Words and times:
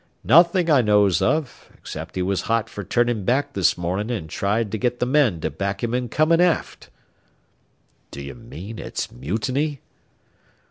"Nothin' 0.23 0.67
I 0.67 0.81
knows 0.81 1.21
of, 1.21 1.69
'cept 1.83 2.15
he 2.15 2.23
was 2.23 2.41
hot 2.49 2.67
fer 2.67 2.83
turnin' 2.83 3.23
back 3.23 3.53
this 3.53 3.77
mornin' 3.77 4.09
an' 4.09 4.29
tried 4.29 4.71
to 4.71 4.79
get 4.79 4.99
th' 4.99 5.05
men 5.05 5.39
to 5.41 5.51
back 5.51 5.83
him 5.83 5.93
in 5.93 6.09
comin' 6.09 6.41
aft." 6.41 6.89
"Do 8.09 8.19
you 8.19 8.33
mean 8.33 8.79
it's 8.79 9.11
mutiny?" 9.11 9.79